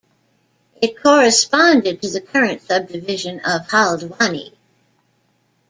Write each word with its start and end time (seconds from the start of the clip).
It 0.81 0.99
corresponded 0.99 2.01
to 2.01 2.09
the 2.09 2.21
current 2.21 2.63
sub-division 2.63 3.39
of 3.45 3.67
Haldwani. 3.69 4.55